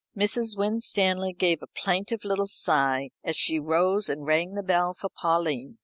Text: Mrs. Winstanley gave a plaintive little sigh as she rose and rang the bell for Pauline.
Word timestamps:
Mrs. 0.17 0.57
Winstanley 0.57 1.31
gave 1.33 1.61
a 1.61 1.67
plaintive 1.67 2.25
little 2.25 2.47
sigh 2.47 3.11
as 3.23 3.37
she 3.37 3.59
rose 3.59 4.09
and 4.09 4.25
rang 4.25 4.53
the 4.55 4.63
bell 4.63 4.95
for 4.95 5.09
Pauline. 5.15 5.77